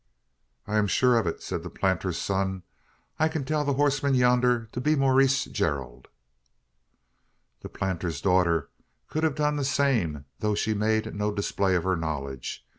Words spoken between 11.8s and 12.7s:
her knowledge.